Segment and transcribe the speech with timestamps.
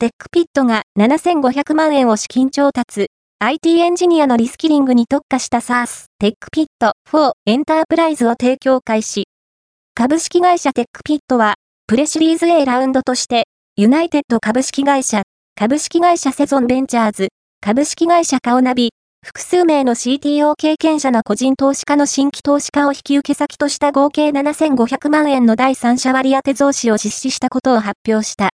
[0.00, 3.08] テックピットが7500万円を資金調達。
[3.40, 9.24] IT エンジニアのリスキリングに特化した SaaS、テックピット for Enterprise を提供開始。
[9.96, 11.54] 株式会社テックピットは、
[11.88, 15.22] プレシリーズ A ラウンドとして、ユナイテッド株式会社、
[15.56, 17.30] 株式会社セゾンベンチャーズ、
[17.60, 18.90] 株式会社カオナビ、
[19.26, 28.46] 複数名の CTO 経験者の個人投資家の新規投資家を引き受け先とした合計7500万円の第三者割当増資を実施したことを発表した。